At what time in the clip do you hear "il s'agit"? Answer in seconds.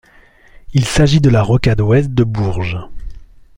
0.73-1.21